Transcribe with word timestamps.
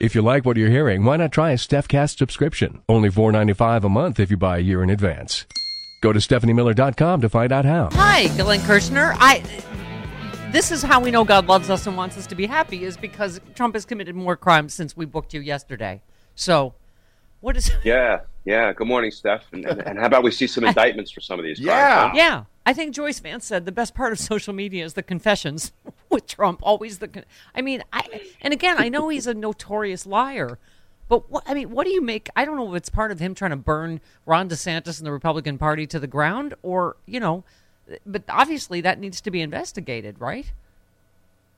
If 0.00 0.14
you 0.14 0.22
like 0.22 0.46
what 0.46 0.56
you're 0.56 0.70
hearing, 0.70 1.04
why 1.04 1.18
not 1.18 1.30
try 1.30 1.50
a 1.50 1.56
StephCast 1.56 2.16
subscription? 2.16 2.80
Only 2.88 3.10
$4.95 3.10 3.84
a 3.84 3.88
month 3.90 4.18
if 4.18 4.30
you 4.30 4.38
buy 4.38 4.56
a 4.56 4.60
year 4.60 4.82
in 4.82 4.88
advance. 4.88 5.44
Go 6.00 6.10
to 6.14 6.18
StephanieMiller.com 6.18 7.20
to 7.20 7.28
find 7.28 7.52
out 7.52 7.66
how. 7.66 7.90
Hi, 7.92 8.28
Glenn 8.38 8.60
Kirschner. 8.62 9.14
I. 9.18 9.42
This 10.52 10.70
is 10.72 10.82
how 10.82 11.00
we 11.00 11.10
know 11.10 11.22
God 11.24 11.46
loves 11.48 11.68
us 11.68 11.86
and 11.86 11.98
wants 11.98 12.16
us 12.16 12.26
to 12.28 12.34
be 12.34 12.46
happy 12.46 12.82
is 12.84 12.96
because 12.96 13.40
Trump 13.54 13.74
has 13.74 13.84
committed 13.84 14.14
more 14.16 14.36
crimes 14.36 14.72
since 14.72 14.96
we 14.96 15.04
booked 15.04 15.34
you 15.34 15.40
yesterday. 15.40 16.00
So, 16.34 16.74
what 17.40 17.58
is? 17.58 17.70
Yeah, 17.84 18.20
yeah. 18.46 18.72
Good 18.72 18.86
morning, 18.86 19.10
Steph. 19.10 19.44
And, 19.52 19.66
and, 19.66 19.80
and 19.86 19.98
how 19.98 20.06
about 20.06 20.22
we 20.22 20.30
see 20.30 20.46
some 20.46 20.64
indictments 20.70 21.10
for 21.10 21.20
some 21.20 21.38
of 21.38 21.44
these? 21.44 21.58
Crimes, 21.58 21.68
Yeah. 21.68 22.08
huh? 22.08 22.12
Yeah, 22.14 22.44
I 22.64 22.72
think 22.72 22.94
Joyce 22.94 23.20
Vance 23.20 23.44
said 23.44 23.66
the 23.66 23.70
best 23.72 23.94
part 23.94 24.12
of 24.12 24.18
social 24.18 24.54
media 24.54 24.82
is 24.86 24.94
the 24.94 25.02
confessions 25.02 25.72
with 26.20 26.26
Trump. 26.26 26.60
Always 26.62 26.98
the. 26.98 27.24
I 27.54 27.62
mean, 27.62 27.82
I 27.92 28.22
and 28.40 28.52
again, 28.52 28.76
I 28.78 28.88
know 28.88 29.08
he's 29.08 29.26
a 29.26 29.34
notorious 29.34 30.06
liar, 30.06 30.58
but 31.08 31.30
what 31.30 31.44
I 31.46 31.54
mean, 31.54 31.70
what 31.70 31.84
do 31.84 31.90
you 31.90 32.02
make? 32.02 32.28
I 32.36 32.44
don't 32.44 32.56
know 32.56 32.68
if 32.74 32.76
it's 32.76 32.90
part 32.90 33.12
of 33.12 33.20
him 33.20 33.34
trying 33.34 33.52
to 33.52 33.56
burn 33.56 34.00
Ron 34.26 34.48
DeSantis 34.48 34.98
and 34.98 35.06
the 35.06 35.12
Republican 35.12 35.58
Party 35.58 35.86
to 35.86 35.98
the 35.98 36.06
ground, 36.06 36.54
or 36.62 36.96
you 37.06 37.20
know, 37.20 37.44
but 38.04 38.24
obviously 38.28 38.80
that 38.80 38.98
needs 38.98 39.20
to 39.20 39.30
be 39.30 39.40
investigated, 39.40 40.20
right? 40.20 40.52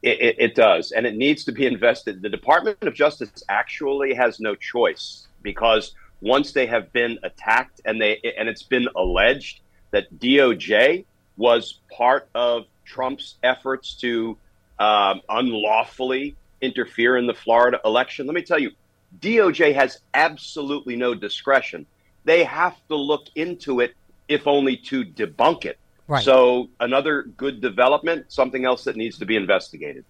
It, 0.02 0.20
it, 0.20 0.36
it 0.38 0.54
does, 0.54 0.90
and 0.90 1.06
it 1.06 1.16
needs 1.16 1.44
to 1.44 1.52
be 1.52 1.64
invested. 1.64 2.22
The 2.22 2.28
Department 2.28 2.82
of 2.82 2.94
Justice 2.94 3.44
actually 3.48 4.14
has 4.14 4.40
no 4.40 4.54
choice 4.54 5.28
because 5.42 5.94
once 6.20 6.52
they 6.52 6.66
have 6.66 6.92
been 6.92 7.18
attacked 7.22 7.80
and 7.84 8.00
they 8.00 8.20
and 8.36 8.48
it's 8.48 8.62
been 8.62 8.88
alleged 8.96 9.60
that 9.92 10.12
DOJ 10.18 11.04
was 11.36 11.78
part 11.90 12.28
of 12.34 12.66
Trump's 12.84 13.36
efforts 13.42 13.94
to 13.94 14.36
um, 14.82 15.20
unlawfully 15.28 16.34
interfere 16.60 17.16
in 17.16 17.28
the 17.28 17.34
Florida 17.34 17.80
election. 17.84 18.26
Let 18.26 18.34
me 18.34 18.42
tell 18.42 18.58
you, 18.58 18.72
DOJ 19.20 19.74
has 19.76 20.00
absolutely 20.12 20.96
no 20.96 21.14
discretion. 21.14 21.86
They 22.24 22.42
have 22.42 22.76
to 22.88 22.96
look 22.96 23.26
into 23.36 23.78
it, 23.78 23.94
if 24.26 24.48
only 24.48 24.76
to 24.88 25.04
debunk 25.04 25.66
it. 25.66 25.78
Right. 26.08 26.24
So 26.24 26.68
another 26.80 27.22
good 27.22 27.60
development, 27.60 28.32
something 28.32 28.64
else 28.64 28.82
that 28.84 28.96
needs 28.96 29.18
to 29.18 29.24
be 29.24 29.36
investigated. 29.36 30.04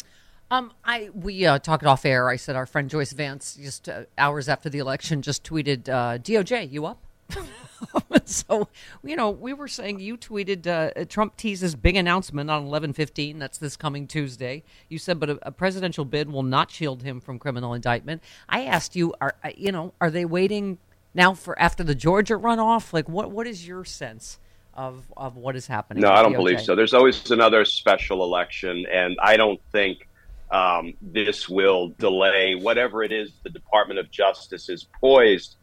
Um, 0.50 0.72
I 0.84 1.10
we 1.14 1.44
uh, 1.44 1.58
talked 1.58 1.84
off 1.84 2.06
air. 2.06 2.28
I 2.28 2.36
said 2.36 2.56
our 2.56 2.66
friend 2.66 2.88
Joyce 2.88 3.12
Vance 3.12 3.58
just 3.60 3.88
uh, 3.88 4.04
hours 4.16 4.48
after 4.48 4.70
the 4.70 4.78
election 4.78 5.20
just 5.22 5.44
tweeted, 5.44 5.88
uh, 5.88 6.18
"DOJ, 6.18 6.70
you 6.70 6.86
up?" 6.86 6.98
so 8.24 8.68
you 9.02 9.16
know 9.16 9.30
we 9.30 9.52
were 9.52 9.68
saying 9.68 10.00
you 10.00 10.16
tweeted 10.16 10.66
uh, 10.66 11.04
Trump 11.06 11.36
teases 11.36 11.74
big 11.74 11.96
announcement 11.96 12.50
on 12.50 12.64
eleven 12.64 12.92
fifteen. 12.92 13.38
That's 13.38 13.58
this 13.58 13.76
coming 13.76 14.06
Tuesday. 14.06 14.62
You 14.88 14.98
said, 14.98 15.18
but 15.20 15.30
a, 15.30 15.38
a 15.42 15.52
presidential 15.52 16.04
bid 16.04 16.30
will 16.30 16.42
not 16.42 16.70
shield 16.70 17.02
him 17.02 17.20
from 17.20 17.38
criminal 17.38 17.74
indictment. 17.74 18.22
I 18.48 18.64
asked 18.64 18.96
you, 18.96 19.14
are 19.20 19.34
uh, 19.44 19.50
you 19.56 19.72
know 19.72 19.94
are 20.00 20.10
they 20.10 20.24
waiting 20.24 20.78
now 21.14 21.34
for 21.34 21.58
after 21.58 21.84
the 21.84 21.94
Georgia 21.94 22.34
runoff? 22.34 22.92
Like 22.92 23.08
what 23.08 23.30
what 23.30 23.46
is 23.46 23.66
your 23.66 23.84
sense? 23.84 24.38
Of, 24.74 25.12
of 25.18 25.36
what 25.36 25.54
is 25.54 25.66
happening? 25.66 26.00
No, 26.00 26.10
I 26.10 26.22
don't 26.22 26.32
DOJ? 26.32 26.36
believe 26.36 26.60
so. 26.62 26.74
There's 26.74 26.94
always 26.94 27.30
another 27.30 27.66
special 27.66 28.24
election, 28.24 28.86
and 28.90 29.18
I 29.22 29.36
don't 29.36 29.60
think 29.70 30.08
um, 30.50 30.94
this 31.02 31.46
will 31.46 31.88
delay 31.98 32.54
whatever 32.54 33.02
it 33.02 33.12
is 33.12 33.32
the 33.42 33.50
Department 33.50 34.00
of 34.00 34.10
Justice 34.10 34.70
is 34.70 34.86
poised 34.98 35.56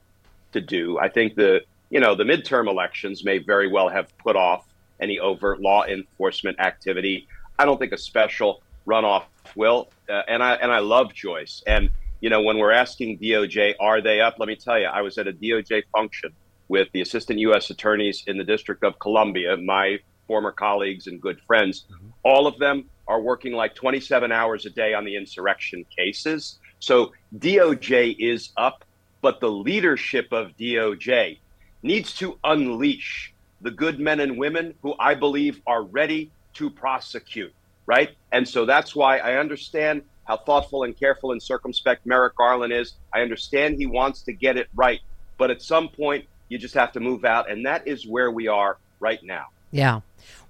to 0.54 0.62
do. 0.62 1.00
I 1.00 1.10
think 1.10 1.36
the 1.36 1.62
you 1.90 2.00
know 2.00 2.16
the 2.16 2.24
midterm 2.24 2.68
elections 2.68 3.24
may 3.24 3.38
very 3.40 3.68
well 3.68 3.90
have 3.90 4.16
put 4.18 4.36
off 4.36 4.66
any 5.00 5.20
overt 5.20 5.62
law 5.62 5.86
enforcement 5.86 6.60
activity. 6.60 7.28
I 7.58 7.66
don't 7.66 7.80
think 7.80 7.94
a 7.94 7.98
special 7.98 8.62
runoff 8.86 9.24
will. 9.56 9.90
Uh, 10.10 10.22
and 10.28 10.44
I 10.44 10.56
and 10.56 10.72
I 10.72 10.80
love 10.80 11.14
Joyce. 11.14 11.64
And 11.68 11.92
you 12.22 12.30
know 12.30 12.42
when 12.42 12.58
we're 12.58 12.72
asking 12.72 13.20
DOJ, 13.20 13.76
are 13.80 14.02
they 14.02 14.22
up? 14.22 14.36
Let 14.40 14.48
me 14.48 14.56
tell 14.56 14.80
you, 14.80 14.88
I 14.88 15.02
was 15.02 15.18
at 15.18 15.28
a 15.28 15.34
DOJ 15.34 15.84
function 15.92 16.32
with 16.68 16.88
the 16.94 17.02
assistant 17.02 17.40
U.S. 17.40 17.70
attorneys 17.70 18.24
in 18.28 18.38
the 18.38 18.44
District 18.44 18.84
of 18.84 19.00
Columbia, 19.00 19.58
my 19.58 20.00
former 20.28 20.52
colleagues 20.52 21.08
and 21.08 21.20
good 21.20 21.42
friends. 21.42 21.86
All 22.24 22.46
of 22.46 22.60
them 22.60 22.86
are 23.08 23.20
working 23.20 23.54
like 23.54 23.74
27 23.74 24.32
hours 24.32 24.68
a 24.68 24.70
day 24.70 24.94
on 24.94 25.04
the 25.04 25.16
insurrection 25.16 25.84
cases. 25.98 26.60
So 26.80 27.12
DOJ 27.38 28.16
is 28.20 28.52
up, 28.56 28.86
but 29.22 29.40
the 29.40 29.50
leadership 29.52 30.28
of 30.32 30.56
DOJ 30.60 31.40
needs 31.84 32.14
to 32.16 32.40
unleash 32.44 33.34
the 33.62 33.72
good 33.72 34.00
men 34.00 34.20
and 34.20 34.38
women 34.38 34.74
who 34.82 34.94
I 35.00 35.16
believe 35.16 35.62
are 35.68 35.84
ready 35.84 36.32
to 36.56 36.70
prosecute, 36.70 37.54
right? 37.88 38.10
And 38.32 38.48
so 38.48 38.66
that's 38.66 38.96
why 38.96 39.18
I 39.18 39.36
understand 39.38 40.04
how 40.26 40.38
thoughtful 40.38 40.84
and 40.84 40.98
careful 40.98 41.32
and 41.32 41.42
circumspect 41.42 42.06
Merrick 42.06 42.36
Garland 42.38 42.72
is. 42.72 42.98
I 43.14 43.22
understand 43.22 43.76
he 43.76 43.88
wants 43.88 44.24
to 44.24 44.34
get 44.34 44.58
it 44.58 44.68
right, 44.76 45.00
but 45.38 45.52
at 45.52 45.62
some 45.62 45.90
point, 45.90 46.26
you 46.50 46.58
just 46.58 46.76
have 46.76 46.92
to 46.94 47.00
move 47.00 47.26
out, 47.26 47.50
and 47.52 47.66
that 47.66 47.88
is 47.88 48.08
where 48.08 48.32
we 48.32 48.48
are 48.48 48.78
right 49.00 49.20
now. 49.24 49.46
Yeah. 49.72 50.02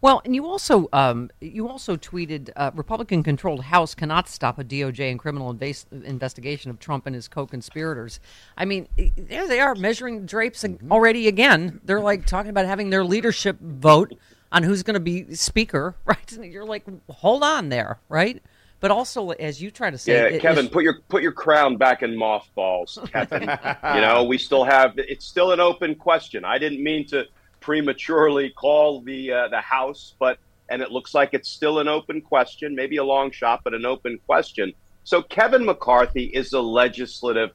Well, 0.02 0.22
and 0.24 0.34
you 0.34 0.46
also 0.46 0.88
um, 0.94 1.30
you 1.42 1.68
also 1.68 1.96
tweeted 1.98 2.50
uh, 2.56 2.72
Republican-controlled 2.74 3.64
House 3.66 3.94
cannot 3.96 4.30
stop 4.30 4.58
a 4.58 4.64
DOJ 4.64 5.12
and 5.12 5.20
criminal 5.20 5.54
invas- 5.54 5.86
investigation 6.04 6.72
of 6.72 6.80
Trump 6.80 7.06
and 7.06 7.14
his 7.14 7.28
co-conspirators. 7.28 8.20
I 8.58 8.66
mean, 8.66 8.88
there 9.18 9.48
they 9.48 9.60
are 9.60 9.76
measuring 9.76 10.26
drapes 10.26 10.66
already 10.90 11.28
again. 11.28 11.82
They're 11.84 12.00
like 12.02 12.26
talking 12.26 12.50
about 12.50 12.66
having 12.66 12.90
their 12.90 13.04
leadership 13.04 13.58
vote 13.60 14.14
on 14.52 14.64
who's 14.64 14.84
going 14.84 14.94
to 14.96 15.00
be 15.02 15.36
speaker, 15.36 15.96
right? 16.06 16.32
And 16.32 16.46
you're 16.52 16.66
like, 16.66 16.86
hold 17.10 17.44
on 17.44 17.70
there, 17.70 18.00
right? 18.10 18.42
But 18.82 18.92
also, 18.92 19.32
as 19.32 19.62
you 19.62 19.70
try 19.70 19.90
to 19.92 19.98
say, 19.98 20.14
Yeah, 20.14 20.36
it- 20.38 20.42
Kevin, 20.42 20.66
it's- 20.66 20.74
put 20.74 20.84
your 20.84 21.02
put 21.10 21.22
your 21.22 21.34
crown 21.34 21.76
back 21.76 22.04
in 22.04 22.18
mothballs, 22.18 22.98
Kevin. 23.12 23.42
you 23.96 24.02
know, 24.02 24.24
we 24.24 24.38
still 24.38 24.64
have 24.64 24.94
it's 24.98 25.26
still 25.26 25.52
an 25.52 25.60
open 25.60 25.96
question. 25.96 26.46
I 26.46 26.58
didn't 26.58 26.82
mean 26.82 27.06
to 27.08 27.26
prematurely 27.60 28.50
call 28.50 29.02
the 29.02 29.32
uh, 29.32 29.48
the 29.50 29.62
House, 29.62 30.16
but 30.20 30.38
and 30.70 30.82
it 30.82 30.92
looks 30.92 31.14
like 31.14 31.34
it's 31.34 31.50
still 31.50 31.80
an 31.80 31.88
open 31.88 32.22
question, 32.22 32.76
maybe 32.76 32.98
a 32.98 33.04
long 33.04 33.32
shot, 33.32 33.62
but 33.64 33.74
an 33.74 33.86
open 33.86 34.20
question. 34.26 34.74
So 35.04 35.22
Kevin 35.24 35.66
McCarthy 35.66 36.26
is 36.26 36.54
a 36.54 36.62
legislative 36.62 37.52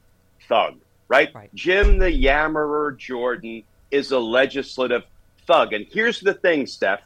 thug, 0.47 0.75
right? 1.07 1.33
Right. 1.33 1.49
Jim 1.53 1.97
the 1.97 2.11
Yammerer 2.11 2.97
Jordan 2.97 3.63
is 3.91 4.11
a 4.11 4.19
legislative 4.19 5.03
thug. 5.47 5.73
And 5.73 5.85
here's 5.89 6.19
the 6.19 6.33
thing, 6.33 6.65
Steph. 6.65 7.01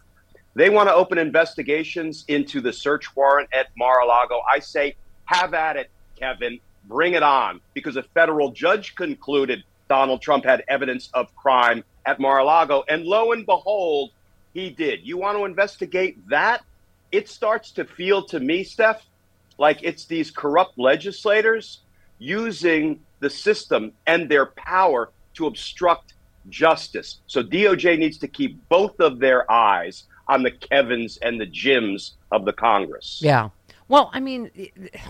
They 0.56 0.70
want 0.70 0.90
to 0.90 0.94
open 0.94 1.18
investigations 1.18 2.26
into 2.28 2.60
the 2.62 2.74
search 2.74 3.16
warrant 3.16 3.50
at 3.54 3.68
Mar-a-Lago. 3.78 4.42
I 4.52 4.60
say, 4.60 4.96
have 5.26 5.54
at 5.54 5.78
it, 5.78 5.92
Kevin. 6.18 6.60
Bring 6.86 7.14
it 7.14 7.24
on. 7.24 7.62
Because 7.74 7.96
a 7.98 8.04
federal 8.04 8.52
judge 8.52 8.96
concluded 8.96 9.64
Donald 9.90 10.22
Trump 10.22 10.46
had 10.46 10.64
evidence 10.68 11.10
of 11.14 11.36
crime 11.36 11.84
at 12.06 12.20
Mar-a-Lago. 12.20 12.84
And 12.88 13.04
lo 13.04 13.34
and 13.34 13.46
behold, 13.46 14.12
he 14.54 14.70
did. 14.70 15.06
You 15.06 15.18
want 15.18 15.38
to 15.38 15.46
investigate 15.46 16.18
that? 16.30 16.64
It 17.12 17.28
starts 17.28 17.72
to 17.72 17.86
feel 17.86 18.24
to 18.26 18.40
me, 18.40 18.64
Steph, 18.64 19.04
like 19.58 19.80
it's 19.82 20.06
these 20.06 20.32
corrupt 20.32 20.78
legislators 20.78 21.80
using 22.20 23.00
the 23.20 23.30
system 23.30 23.92
and 24.08 24.30
their 24.30 24.46
power 24.46 25.10
to 25.34 25.48
obstruct 25.48 26.14
justice. 26.50 27.18
So 27.28 27.44
DOJ 27.44 27.98
needs 27.98 28.18
to 28.20 28.28
keep 28.28 28.58
both 28.70 29.00
of 29.00 29.20
their 29.20 29.50
eyes 29.52 30.06
on 30.28 30.44
the 30.44 30.52
Kevins 30.52 31.18
and 31.18 31.42
the 31.42 31.46
Jims 31.46 32.14
of 32.32 32.46
the 32.46 32.54
Congress. 32.54 33.20
Yeah. 33.22 33.50
Well, 33.88 34.12
I 34.14 34.20
mean, 34.20 34.52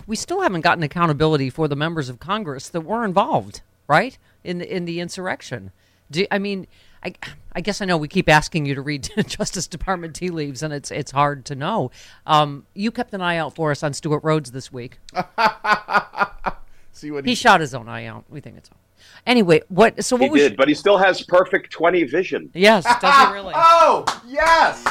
we 0.07 0.15
still 0.15 0.41
haven't 0.41 0.61
gotten 0.61 0.83
accountability 0.83 1.49
for 1.49 1.67
the 1.67 1.75
members 1.75 2.07
of 2.07 2.19
Congress 2.19 2.69
that 2.69 2.81
were 2.81 3.03
involved, 3.03 3.61
right, 3.87 4.17
in 4.43 4.59
the, 4.59 4.75
in 4.75 4.85
the 4.85 4.99
insurrection. 4.99 5.71
Do, 6.11 6.25
I 6.31 6.39
mean, 6.39 6.67
I, 7.03 7.13
I 7.53 7.61
guess 7.61 7.81
I 7.81 7.85
know 7.85 7.97
we 7.97 8.07
keep 8.07 8.29
asking 8.29 8.65
you 8.65 8.75
to 8.75 8.81
read 8.81 9.09
Justice 9.27 9.67
Department 9.67 10.15
tea 10.15 10.29
leaves, 10.29 10.63
and 10.63 10.73
it's 10.73 10.91
it's 10.91 11.11
hard 11.11 11.45
to 11.45 11.55
know. 11.55 11.91
Um, 12.25 12.65
you 12.73 12.91
kept 12.91 13.13
an 13.13 13.21
eye 13.21 13.37
out 13.37 13.55
for 13.55 13.71
us 13.71 13.83
on 13.83 13.93
Stewart 13.93 14.23
Rhodes 14.23 14.51
this 14.51 14.71
week. 14.71 14.99
See 16.91 17.11
what 17.11 17.25
he, 17.25 17.31
he 17.31 17.35
shot 17.35 17.61
his 17.61 17.73
own 17.73 17.87
eye 17.87 18.05
out. 18.05 18.25
We 18.29 18.41
think 18.41 18.57
it's. 18.57 18.69
All 18.69 18.77
anyway, 19.25 19.61
what? 19.69 20.03
So 20.03 20.15
what 20.15 20.31
was 20.31 20.39
he 20.39 20.43
was? 20.43 20.49
did, 20.51 20.57
but 20.57 20.67
he 20.67 20.73
still 20.73 20.97
has 20.97 21.23
perfect 21.23 21.71
twenty 21.71 22.03
vision. 22.03 22.49
Yes, 22.53 22.83
does 22.99 23.27
he 23.27 23.33
really? 23.33 23.53
oh 23.57 24.03
yes, 24.27 24.83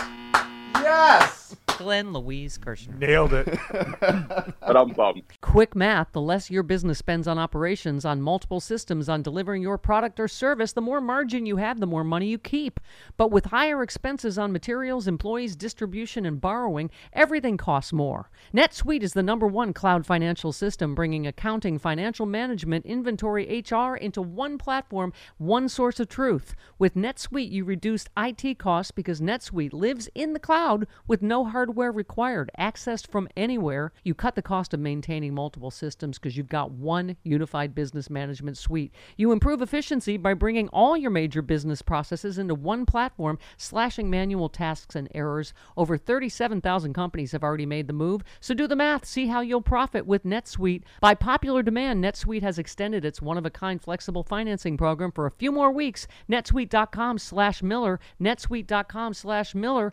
yes. 0.77 1.38
Glenn 1.77 2.13
Louise 2.13 2.59
Kirschner. 2.59 2.97
Nailed 2.99 3.33
it. 3.33 3.47
but 3.71 4.77
I'm 4.77 4.93
bummed. 4.93 5.23
Quick 5.41 5.77
math 5.77 6.13
the 6.13 6.21
less 6.21 6.51
your 6.51 6.63
business 6.63 6.99
spends 6.99 7.29
on 7.29 7.39
operations, 7.39 8.05
on 8.05 8.23
multiple 8.23 8.61
systems, 8.61 9.09
on 9.09 9.23
delivering 9.23 9.63
your 9.63 9.79
product 9.79 10.19
or 10.19 10.29
service, 10.29 10.73
the 10.73 10.81
more 10.81 11.01
margin 11.01 11.47
you 11.47 11.57
have, 11.57 11.81
the 11.81 11.87
more 11.87 12.05
money 12.05 12.29
you 12.29 12.39
keep. 12.39 12.81
But 13.17 13.31
with 13.31 13.47
higher 13.47 13.83
expenses 13.83 14.39
on 14.39 14.53
materials, 14.53 15.07
employees, 15.07 15.57
distribution, 15.57 16.25
and 16.25 16.41
borrowing, 16.41 16.91
everything 17.13 17.57
costs 17.57 17.93
more. 17.93 18.31
NetSuite 18.55 19.03
is 19.03 19.13
the 19.13 19.23
number 19.23 19.47
one 19.47 19.73
cloud 19.73 20.07
financial 20.07 20.53
system, 20.53 20.95
bringing 20.95 21.27
accounting, 21.27 21.79
financial 21.79 22.27
management, 22.27 22.87
inventory, 22.87 23.63
HR 23.71 23.95
into 23.95 24.23
one 24.23 24.59
platform, 24.59 25.13
one 25.37 25.69
source 25.69 26.01
of 26.01 26.09
truth. 26.09 26.55
With 26.79 26.95
NetSuite, 26.95 27.51
you 27.51 27.65
reduce 27.65 28.07
IT 28.17 28.59
costs 28.59 28.91
because 28.91 29.21
NetSuite 29.21 29.73
lives 29.73 30.09
in 30.15 30.33
the 30.33 30.41
cloud 30.41 30.87
with 31.07 31.23
no 31.23 31.45
hard 31.45 31.58
hardware 31.59 31.91
required, 31.91 32.53
accessed 32.57 33.11
from 33.11 33.29
anywhere. 33.37 33.93
You 34.05 34.15
cut 34.15 34.37
the 34.37 34.43
cost 34.43 34.73
of 34.73 34.79
maintaining 34.79 35.35
multiple 35.35 35.73
systems 35.73 36.17
because 36.17 36.37
you've 36.37 36.49
got 36.49 36.71
one 36.71 37.17
unified 37.25 37.75
business 37.75 38.09
management 38.09 38.57
suite. 38.57 38.95
You 39.17 39.33
improve 39.33 39.61
efficiency 39.61 40.19
by 40.19 40.35
bringing 40.35 40.69
all 40.69 40.97
your 40.97 41.11
major 41.11 41.43
business 41.43 41.83
processes 41.83 42.39
into 42.39 42.55
one 42.55 42.87
platform, 42.87 43.41
slashing 43.57 44.09
manual 44.09 44.49
tasks 44.49 44.95
and 44.95 45.09
errors. 45.17 45.53
Over 45.77 45.99
37,000 45.99 46.93
companies 46.93 47.33
have 47.33 47.43
already 47.43 47.67
made 47.67 47.89
the 47.89 47.93
move, 47.93 48.23
so 48.39 48.55
do 48.55 48.69
the 48.69 48.77
math. 48.77 49.05
See 49.05 49.27
how 49.27 49.41
you'll 49.41 49.61
profit 49.61 50.07
with 50.07 50.23
NetSuite. 50.23 50.85
By 51.01 51.17
popular 51.17 51.65
demand, 51.65 52.05
NetSuite 52.05 52.43
has 52.43 52.61
extended 52.61 53.05
its 53.05 53.21
one-of-a-kind 53.21 53.83
flexible 53.83 54.23
financing 54.23 54.77
program 54.77 55.11
for 55.11 55.27
a 55.27 55.33
few 55.33 55.51
more 55.51 55.73
weeks. 55.73 56.07
netsuite.com 56.31 57.19
slash 57.19 57.65
Miller, 57.65 57.99
netsuite.com 58.21 59.13
slash 59.13 59.57
Miller. 59.57 59.93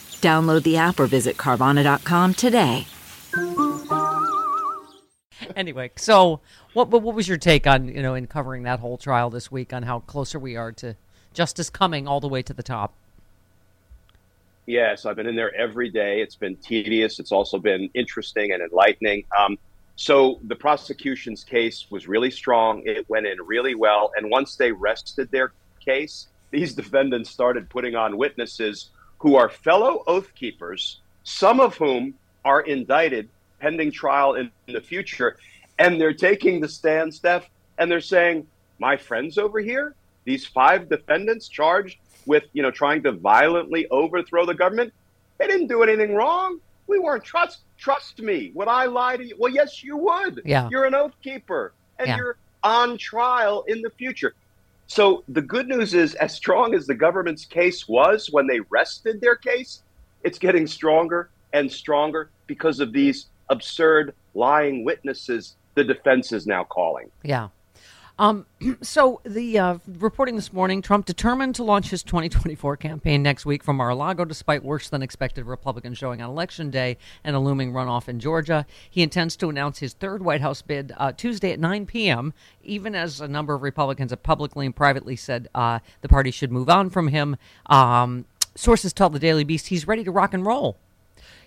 Download 0.21 0.63
the 0.63 0.77
app 0.77 0.99
or 0.99 1.07
visit 1.07 1.37
Carvana.com 1.37 2.33
today. 2.35 2.85
Anyway, 5.55 5.91
so 5.95 6.39
what, 6.73 6.89
what 6.89 7.03
was 7.03 7.27
your 7.27 7.37
take 7.37 7.67
on 7.67 7.87
you 7.87 8.01
know 8.01 8.13
in 8.13 8.27
covering 8.27 8.63
that 8.63 8.79
whole 8.79 8.97
trial 8.97 9.29
this 9.29 9.51
week 9.51 9.73
on 9.73 9.83
how 9.83 9.99
closer 10.01 10.39
we 10.39 10.55
are 10.55 10.71
to 10.73 10.95
justice 11.33 11.69
coming 11.69 12.07
all 12.07 12.19
the 12.19 12.27
way 12.27 12.41
to 12.41 12.53
the 12.53 12.63
top? 12.63 12.93
Yes, 14.65 15.05
I've 15.05 15.15
been 15.15 15.27
in 15.27 15.35
there 15.35 15.53
every 15.55 15.89
day. 15.89 16.21
It's 16.21 16.35
been 16.35 16.55
tedious. 16.57 17.19
It's 17.19 17.31
also 17.31 17.57
been 17.57 17.89
interesting 17.93 18.51
and 18.51 18.61
enlightening. 18.61 19.25
Um, 19.37 19.57
so 19.95 20.39
the 20.43 20.55
prosecution's 20.55 21.43
case 21.43 21.87
was 21.89 22.07
really 22.07 22.31
strong. 22.31 22.83
It 22.85 23.09
went 23.09 23.25
in 23.25 23.37
really 23.45 23.75
well. 23.75 24.11
And 24.15 24.29
once 24.29 24.55
they 24.55 24.71
rested 24.71 25.29
their 25.31 25.51
case, 25.83 26.27
these 26.51 26.73
defendants 26.73 27.29
started 27.29 27.69
putting 27.69 27.95
on 27.95 28.17
witnesses 28.17 28.91
who 29.21 29.35
are 29.35 29.49
fellow 29.49 30.03
oath 30.07 30.33
keepers, 30.33 30.99
some 31.23 31.59
of 31.59 31.77
whom 31.77 32.15
are 32.43 32.61
indicted 32.61 33.29
pending 33.59 33.91
trial 33.91 34.33
in, 34.33 34.49
in 34.67 34.73
the 34.73 34.81
future. 34.81 35.37
And 35.77 36.01
they're 36.01 36.13
taking 36.13 36.59
the 36.59 36.67
stand, 36.67 37.13
Steph, 37.13 37.47
and 37.77 37.89
they're 37.89 38.01
saying, 38.01 38.47
My 38.79 38.97
friends 38.97 39.37
over 39.37 39.59
here, 39.59 39.93
these 40.25 40.47
five 40.47 40.89
defendants 40.89 41.47
charged 41.49 41.97
with, 42.25 42.45
you 42.53 42.63
know, 42.63 42.71
trying 42.71 43.03
to 43.03 43.11
violently 43.11 43.85
overthrow 43.91 44.47
the 44.47 44.55
government, 44.55 44.91
they 45.37 45.45
didn't 45.45 45.67
do 45.67 45.83
anything 45.83 46.15
wrong. 46.15 46.59
We 46.87 46.97
weren't 46.97 47.23
trust 47.23 47.59
trust 47.77 48.19
me. 48.19 48.51
Would 48.55 48.67
I 48.67 48.85
lie 48.85 49.17
to 49.17 49.23
you? 49.23 49.35
Well, 49.37 49.51
yes, 49.53 49.83
you 49.83 49.97
would. 49.97 50.41
Yeah. 50.45 50.67
You're 50.71 50.85
an 50.85 50.95
oath 50.95 51.13
keeper 51.21 51.73
and 51.99 52.07
Yeah. 52.07 52.17
you're 52.17 52.37
on 52.63 52.97
trial 52.97 53.63
in 53.67 53.81
the 53.83 53.91
future. 53.91 54.33
So 54.91 55.23
the 55.29 55.41
good 55.41 55.69
news 55.69 55.93
is, 55.93 56.15
as 56.15 56.35
strong 56.35 56.75
as 56.75 56.85
the 56.85 56.93
government's 56.93 57.45
case 57.45 57.87
was 57.87 58.27
when 58.29 58.45
they 58.45 58.59
rested 58.69 59.21
their 59.21 59.37
case, 59.37 59.83
it's 60.21 60.37
getting 60.37 60.67
stronger 60.67 61.29
and 61.53 61.71
stronger 61.71 62.29
because 62.45 62.81
of 62.81 62.91
these 62.91 63.27
absurd 63.47 64.13
lying 64.33 64.83
witnesses 64.83 65.55
the 65.75 65.85
defense 65.85 66.33
is 66.33 66.45
now 66.45 66.65
calling. 66.65 67.09
Yeah. 67.23 67.47
Um, 68.21 68.45
so 68.83 69.19
the 69.23 69.57
uh, 69.57 69.77
reporting 69.87 70.35
this 70.35 70.53
morning, 70.53 70.83
Trump 70.83 71.07
determined 71.07 71.55
to 71.55 71.63
launch 71.63 71.89
his 71.89 72.03
2024 72.03 72.77
campaign 72.77 73.23
next 73.23 73.47
week 73.47 73.63
from 73.63 73.77
Mar-a-Lago, 73.77 74.25
despite 74.25 74.63
worse 74.63 74.89
than 74.89 75.01
expected 75.01 75.45
Republican 75.45 75.95
showing 75.95 76.21
on 76.21 76.29
election 76.29 76.69
day 76.69 76.97
and 77.23 77.35
a 77.35 77.39
looming 77.39 77.73
runoff 77.73 78.07
in 78.07 78.19
Georgia. 78.19 78.67
He 78.87 79.01
intends 79.01 79.35
to 79.37 79.49
announce 79.49 79.79
his 79.79 79.93
third 79.93 80.23
White 80.23 80.41
House 80.41 80.61
bid 80.61 80.93
uh, 80.97 81.13
Tuesday 81.13 81.51
at 81.51 81.59
9 81.59 81.87
p.m. 81.87 82.33
Even 82.63 82.93
as 82.93 83.21
a 83.21 83.27
number 83.27 83.55
of 83.55 83.63
Republicans 83.63 84.11
have 84.11 84.21
publicly 84.21 84.67
and 84.67 84.75
privately 84.75 85.15
said 85.15 85.49
uh, 85.55 85.79
the 86.01 86.07
party 86.07 86.29
should 86.29 86.51
move 86.51 86.69
on 86.69 86.91
from 86.91 87.07
him. 87.07 87.37
Um, 87.65 88.25
sources 88.53 88.93
tell 88.93 89.09
the 89.09 89.17
Daily 89.17 89.43
Beast 89.43 89.69
he's 89.69 89.87
ready 89.87 90.03
to 90.03 90.11
rock 90.11 90.35
and 90.35 90.45
roll. 90.45 90.77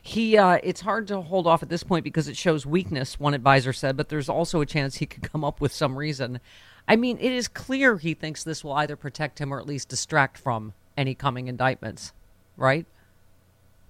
He, 0.06 0.36
uh, 0.36 0.58
it's 0.62 0.82
hard 0.82 1.08
to 1.08 1.22
hold 1.22 1.46
off 1.46 1.62
at 1.62 1.70
this 1.70 1.82
point 1.82 2.04
because 2.04 2.28
it 2.28 2.36
shows 2.36 2.66
weakness, 2.66 3.18
one 3.18 3.32
advisor 3.32 3.72
said, 3.72 3.96
but 3.96 4.10
there's 4.10 4.28
also 4.28 4.60
a 4.60 4.66
chance 4.66 4.96
he 4.96 5.06
could 5.06 5.22
come 5.22 5.42
up 5.42 5.62
with 5.62 5.72
some 5.72 5.96
reason. 5.96 6.40
I 6.86 6.96
mean, 6.96 7.18
it 7.20 7.32
is 7.32 7.48
clear 7.48 7.96
he 7.96 8.14
thinks 8.14 8.44
this 8.44 8.62
will 8.62 8.74
either 8.74 8.96
protect 8.96 9.40
him 9.40 9.52
or 9.52 9.58
at 9.58 9.66
least 9.66 9.88
distract 9.88 10.36
from 10.36 10.74
any 10.96 11.14
coming 11.14 11.48
indictments, 11.48 12.12
right? 12.56 12.86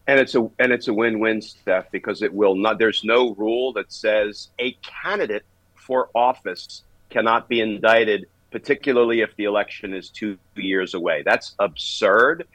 And 0.06 0.20
it's 0.20 0.34
a 0.34 0.48
and 0.58 0.72
it's 0.72 0.88
a 0.88 0.94
win-win, 0.94 1.40
Steph, 1.40 1.90
because 1.90 2.22
it 2.22 2.32
will 2.32 2.54
not. 2.54 2.78
There's 2.78 3.04
no 3.04 3.34
rule 3.34 3.72
that 3.72 3.92
says 3.92 4.48
a 4.58 4.76
candidate 5.02 5.44
for 5.74 6.10
office 6.14 6.82
cannot 7.10 7.48
be 7.48 7.60
indicted, 7.60 8.26
particularly 8.50 9.22
if 9.22 9.34
the 9.36 9.44
election 9.44 9.94
is 9.94 10.10
two 10.10 10.38
years 10.56 10.94
away. 10.94 11.22
That's 11.24 11.54
absurd. 11.58 12.46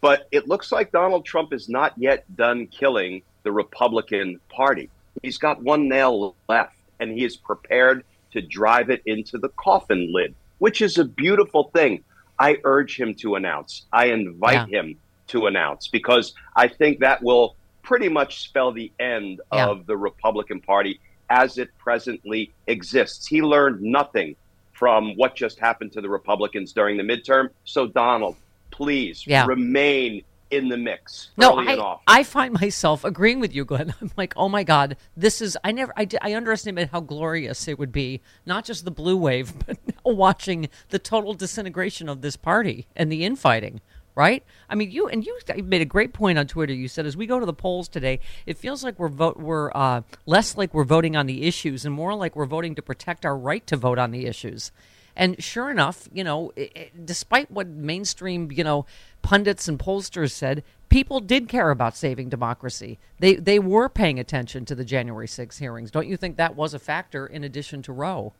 But 0.00 0.28
it 0.32 0.48
looks 0.48 0.72
like 0.72 0.92
Donald 0.92 1.24
Trump 1.24 1.52
is 1.52 1.68
not 1.68 1.94
yet 1.96 2.24
done 2.36 2.66
killing 2.66 3.22
the 3.42 3.52
Republican 3.52 4.40
Party. 4.48 4.90
He's 5.22 5.38
got 5.38 5.62
one 5.62 5.88
nail 5.88 6.34
left, 6.48 6.76
and 7.00 7.10
he 7.10 7.24
is 7.24 7.36
prepared 7.36 8.04
to 8.34 8.42
drive 8.42 8.90
it 8.90 9.00
into 9.06 9.38
the 9.38 9.48
coffin 9.50 10.12
lid, 10.12 10.34
which 10.58 10.82
is 10.82 10.98
a 10.98 11.04
beautiful 11.04 11.70
thing. 11.72 12.02
I 12.38 12.58
urge 12.64 12.98
him 12.98 13.14
to 13.16 13.36
announce. 13.36 13.86
I 13.92 14.06
invite 14.06 14.68
him 14.68 14.96
to 15.28 15.46
announce 15.46 15.86
because 15.86 16.34
I 16.56 16.66
think 16.68 16.98
that 16.98 17.22
will 17.22 17.54
pretty 17.82 18.08
much 18.08 18.42
spell 18.42 18.72
the 18.72 18.90
end 18.98 19.40
Yeah. 19.52 19.68
of 19.68 19.86
the 19.86 19.96
Republican 19.96 20.60
Party 20.60 20.98
as 21.30 21.58
it 21.58 21.70
presently 21.78 22.50
exists. 22.66 23.26
He 23.26 23.40
learned 23.40 23.80
nothing 23.80 24.34
from 24.72 25.14
what 25.14 25.36
just 25.36 25.60
happened 25.60 25.92
to 25.92 26.00
the 26.00 26.08
Republicans 26.08 26.72
during 26.72 26.96
the 26.96 27.04
midterm. 27.04 27.50
So, 27.64 27.86
Donald, 27.86 28.36
please 28.72 29.24
Yeah. 29.26 29.46
remain 29.46 30.22
in 30.54 30.68
the 30.68 30.76
mix. 30.76 31.30
No, 31.36 31.58
I. 31.58 31.98
I 32.06 32.22
find 32.22 32.54
myself 32.54 33.04
agreeing 33.04 33.40
with 33.40 33.54
you, 33.54 33.64
Glenn. 33.64 33.94
I'm 34.00 34.10
like, 34.16 34.34
oh 34.36 34.48
my 34.48 34.64
God, 34.64 34.96
this 35.16 35.40
is, 35.40 35.56
I 35.64 35.72
never, 35.72 35.92
I, 35.96 36.06
I 36.22 36.34
underestimated 36.34 36.90
how 36.90 37.00
glorious 37.00 37.68
it 37.68 37.78
would 37.78 37.92
be, 37.92 38.20
not 38.46 38.64
just 38.64 38.84
the 38.84 38.90
blue 38.90 39.16
wave, 39.16 39.52
but 39.66 39.78
watching 40.04 40.68
the 40.90 40.98
total 40.98 41.34
disintegration 41.34 42.08
of 42.08 42.20
this 42.20 42.36
party 42.36 42.86
and 42.94 43.10
the 43.10 43.24
infighting, 43.24 43.80
right? 44.14 44.44
I 44.68 44.74
mean, 44.74 44.90
you, 44.90 45.08
and 45.08 45.24
you 45.24 45.38
made 45.64 45.82
a 45.82 45.86
great 45.86 46.12
point 46.12 46.38
on 46.38 46.46
Twitter. 46.46 46.72
You 46.72 46.88
said, 46.88 47.06
as 47.06 47.16
we 47.16 47.26
go 47.26 47.40
to 47.40 47.46
the 47.46 47.52
polls 47.52 47.88
today, 47.88 48.20
it 48.46 48.58
feels 48.58 48.84
like 48.84 48.98
we're 48.98 49.08
vote, 49.08 49.38
we're 49.38 49.70
uh, 49.74 50.02
less 50.26 50.56
like 50.56 50.72
we're 50.72 50.84
voting 50.84 51.16
on 51.16 51.26
the 51.26 51.46
issues 51.46 51.84
and 51.84 51.94
more 51.94 52.14
like 52.14 52.36
we're 52.36 52.46
voting 52.46 52.74
to 52.76 52.82
protect 52.82 53.24
our 53.26 53.36
right 53.36 53.66
to 53.66 53.76
vote 53.76 53.98
on 53.98 54.10
the 54.10 54.26
issues. 54.26 54.70
And 55.16 55.42
sure 55.42 55.70
enough, 55.70 56.08
you 56.12 56.24
know, 56.24 56.52
i 56.56 56.70
i 56.76 56.90
despite 57.04 57.50
what 57.50 57.68
mainstream, 57.68 58.50
you 58.50 58.64
know, 58.64 58.86
pundits 59.22 59.68
and 59.68 59.78
pollsters 59.78 60.32
said, 60.32 60.64
people 60.88 61.20
did 61.20 61.48
care 61.48 61.70
about 61.70 61.96
saving 61.96 62.28
democracy. 62.28 62.98
They 63.20 63.34
they 63.36 63.58
were 63.58 63.88
paying 63.88 64.18
attention 64.18 64.64
to 64.66 64.74
the 64.74 64.84
January 64.84 65.28
6 65.28 65.58
hearings. 65.58 65.90
Don't 65.90 66.08
you 66.08 66.16
think 66.16 66.36
that 66.36 66.56
was 66.56 66.74
a 66.74 66.78
factor 66.78 67.26
in 67.26 67.44
addition 67.44 67.82
to 67.82 67.92
Roe? 67.92 68.32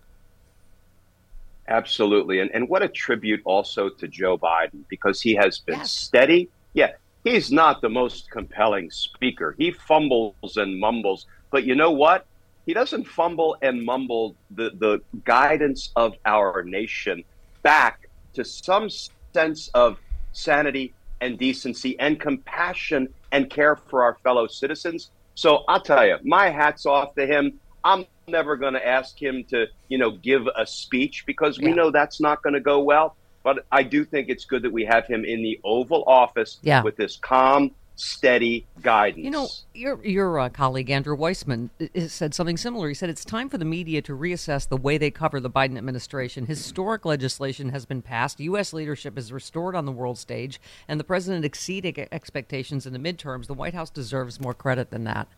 Absolutely. 1.68 2.40
And, 2.40 2.50
and 2.50 2.68
what 2.68 2.82
a 2.82 2.88
tribute 2.88 3.40
also 3.44 3.88
to 3.88 4.08
Joe 4.08 4.36
Biden 4.36 4.84
because 4.88 5.20
he 5.20 5.34
has 5.34 5.58
been 5.58 5.78
yes. 5.78 5.90
steady. 5.90 6.50
Yeah, 6.74 6.92
he's 7.22 7.50
not 7.50 7.80
the 7.80 7.88
most 7.88 8.30
compelling 8.30 8.90
speaker. 8.90 9.54
He 9.56 9.70
fumbles 9.70 10.56
and 10.56 10.78
mumbles. 10.78 11.26
But 11.50 11.64
you 11.64 11.74
know 11.74 11.90
what? 11.90 12.26
He 12.66 12.72
doesn't 12.72 13.04
fumble 13.04 13.56
and 13.62 13.84
mumble 13.84 14.36
the, 14.50 14.70
the 14.78 15.02
guidance 15.24 15.90
of 15.96 16.14
our 16.24 16.62
nation 16.62 17.24
back 17.62 18.08
to 18.34 18.44
some 18.44 18.88
sense 19.34 19.68
of 19.74 19.98
sanity 20.32 20.94
and 21.20 21.38
decency 21.38 21.98
and 21.98 22.18
compassion 22.20 23.08
and 23.32 23.50
care 23.50 23.76
for 23.76 24.02
our 24.02 24.16
fellow 24.22 24.46
citizens. 24.46 25.10
So 25.34 25.64
I'll 25.68 25.80
tell 25.80 26.06
you, 26.06 26.18
my 26.22 26.50
hat's 26.50 26.86
off 26.86 27.14
to 27.16 27.26
him. 27.26 27.58
I'm 27.82 28.06
never 28.28 28.56
going 28.56 28.74
to 28.74 28.86
ask 28.86 29.20
him 29.20 29.44
to, 29.44 29.66
you 29.88 29.98
know, 29.98 30.12
give 30.12 30.46
a 30.56 30.66
speech 30.66 31.24
because 31.26 31.58
we 31.58 31.68
yeah. 31.68 31.74
know 31.74 31.90
that's 31.90 32.20
not 32.20 32.42
going 32.42 32.54
to 32.54 32.60
go 32.60 32.80
well. 32.80 33.16
But 33.42 33.66
I 33.70 33.82
do 33.82 34.04
think 34.06 34.30
it's 34.30 34.46
good 34.46 34.62
that 34.62 34.72
we 34.72 34.86
have 34.86 35.06
him 35.06 35.24
in 35.24 35.42
the 35.42 35.60
Oval 35.64 36.02
Office 36.06 36.58
yeah. 36.62 36.82
with 36.82 36.96
this 36.96 37.16
calm, 37.16 37.72
steady 37.96 38.66
guidance. 38.80 39.24
You 39.24 39.30
know, 39.30 39.48
your 39.72 40.04
your 40.04 40.38
uh, 40.38 40.48
colleague 40.48 40.90
Andrew 40.90 41.16
Weissmann 41.16 41.70
said 42.10 42.34
something 42.34 42.56
similar. 42.56 42.88
He 42.88 42.94
said 42.94 43.10
it's 43.10 43.24
time 43.24 43.48
for 43.48 43.58
the 43.58 43.64
media 43.64 44.02
to 44.02 44.16
reassess 44.16 44.68
the 44.68 44.76
way 44.76 44.98
they 44.98 45.10
cover 45.10 45.40
the 45.40 45.50
Biden 45.50 45.76
administration. 45.76 46.46
Historic 46.46 47.04
legislation 47.04 47.70
has 47.70 47.84
been 47.86 48.02
passed. 48.02 48.40
U.S. 48.40 48.72
leadership 48.72 49.16
is 49.18 49.32
restored 49.32 49.76
on 49.76 49.84
the 49.86 49.92
world 49.92 50.18
stage, 50.18 50.60
and 50.88 50.98
the 50.98 51.04
president 51.04 51.44
exceeded 51.44 52.08
expectations 52.12 52.86
in 52.86 52.92
the 52.92 52.98
midterms. 52.98 53.46
The 53.46 53.54
White 53.54 53.74
House 53.74 53.90
deserves 53.90 54.40
more 54.40 54.54
credit 54.54 54.90
than 54.90 55.04
that. 55.04 55.28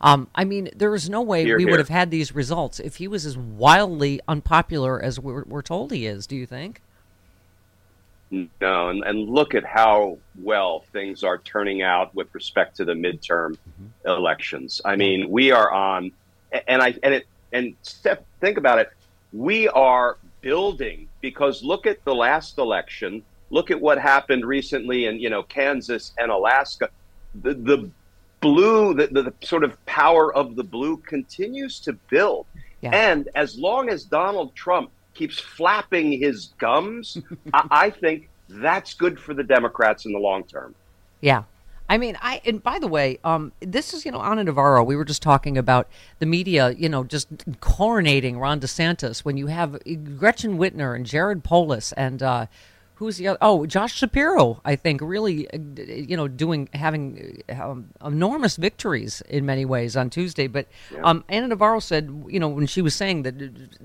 Um, 0.00 0.28
I 0.34 0.44
mean, 0.44 0.70
there 0.74 0.94
is 0.94 1.10
no 1.10 1.20
way 1.20 1.44
here, 1.44 1.58
we 1.58 1.64
here. 1.64 1.72
would 1.72 1.78
have 1.78 1.90
had 1.90 2.10
these 2.10 2.34
results 2.34 2.80
if 2.80 2.96
he 2.96 3.06
was 3.06 3.26
as 3.26 3.36
wildly 3.36 4.20
unpopular 4.26 5.02
as 5.02 5.20
we're, 5.20 5.44
we're 5.44 5.62
told 5.62 5.92
he 5.92 6.06
is. 6.06 6.26
Do 6.26 6.36
you 6.36 6.46
think? 6.46 6.80
No, 8.30 8.90
and, 8.90 9.02
and, 9.04 9.28
look 9.28 9.56
at 9.56 9.64
how 9.64 10.18
well 10.38 10.84
things 10.92 11.24
are 11.24 11.38
turning 11.38 11.82
out 11.82 12.14
with 12.14 12.32
respect 12.32 12.76
to 12.76 12.84
the 12.84 12.92
midterm 12.92 13.56
mm-hmm. 13.56 14.08
elections. 14.08 14.80
I 14.84 14.94
mean, 14.94 15.28
we 15.30 15.50
are 15.50 15.72
on, 15.72 16.12
and 16.68 16.80
I 16.80 16.94
and 17.02 17.14
it 17.14 17.26
and 17.52 17.74
Steph, 17.82 18.18
think 18.40 18.56
about 18.56 18.78
it. 18.78 18.90
We 19.32 19.68
are 19.68 20.16
building 20.42 21.08
because 21.20 21.64
look 21.64 21.86
at 21.86 22.04
the 22.04 22.14
last 22.14 22.58
election. 22.58 23.22
Look 23.50 23.72
at 23.72 23.80
what 23.80 23.98
happened 23.98 24.46
recently 24.46 25.06
in 25.06 25.18
you 25.18 25.30
know 25.30 25.42
Kansas 25.42 26.12
and 26.16 26.30
Alaska. 26.30 26.90
The 27.42 27.54
the 27.54 27.90
blue, 28.40 28.94
the, 28.94 29.08
the, 29.08 29.22
the, 29.24 29.34
sort 29.42 29.64
of 29.64 29.84
power 29.86 30.32
of 30.34 30.56
the 30.56 30.64
blue 30.64 30.96
continues 30.96 31.78
to 31.80 31.92
build. 31.92 32.46
Yeah. 32.80 32.90
And 32.92 33.28
as 33.34 33.58
long 33.58 33.90
as 33.90 34.04
Donald 34.04 34.54
Trump 34.54 34.90
keeps 35.20 35.38
flapping 35.38 36.12
his 36.12 36.54
gums, 36.56 37.18
I, 37.52 37.68
I 37.70 37.90
think 37.90 38.30
that's 38.48 38.94
good 38.94 39.20
for 39.20 39.34
the 39.34 39.44
Democrats 39.44 40.06
in 40.06 40.12
the 40.12 40.18
long 40.18 40.44
term. 40.44 40.74
Yeah. 41.20 41.42
I 41.90 41.98
mean, 41.98 42.16
I 42.22 42.40
and 42.46 42.62
by 42.62 42.78
the 42.78 42.86
way, 42.86 43.18
um, 43.22 43.52
this 43.60 43.92
is 43.92 44.06
you 44.06 44.12
know 44.12 44.20
Ana 44.20 44.44
Navarro. 44.44 44.82
We 44.82 44.94
were 44.96 45.04
just 45.04 45.22
talking 45.22 45.58
about 45.58 45.88
the 46.20 46.26
media, 46.26 46.70
you 46.70 46.88
know, 46.88 47.02
just 47.04 47.36
coronating 47.58 48.38
Ron 48.38 48.60
DeSantis 48.60 49.24
when 49.24 49.36
you 49.36 49.48
have 49.48 49.76
Gretchen 50.16 50.56
Whitmer 50.56 50.94
and 50.94 51.04
Jared 51.04 51.42
Polis 51.42 51.92
and 51.92 52.22
uh, 52.22 52.46
who's 53.00 53.16
the 53.16 53.28
other? 53.28 53.38
Oh, 53.40 53.64
Josh 53.64 53.94
Shapiro. 53.94 54.60
I 54.62 54.76
think 54.76 55.00
really, 55.00 55.50
uh, 55.50 55.58
you 55.86 56.18
know, 56.18 56.28
doing 56.28 56.68
having 56.74 57.42
um, 57.48 57.88
enormous 58.04 58.56
victories 58.56 59.22
in 59.22 59.46
many 59.46 59.64
ways 59.64 59.96
on 59.96 60.10
Tuesday. 60.10 60.46
But 60.46 60.68
yeah. 60.92 61.00
um, 61.02 61.24
Ana 61.30 61.48
Navarro 61.48 61.80
said, 61.80 62.24
you 62.28 62.38
know, 62.38 62.48
when 62.48 62.66
she 62.66 62.82
was 62.82 62.94
saying 62.94 63.22
that 63.22 63.38